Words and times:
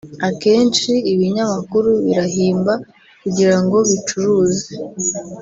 akenshi 0.29 0.91
ibinyamakuru 1.11 1.91
birahimba 2.05 2.73
kugirango 3.21 3.77
bicuruze 3.89 4.67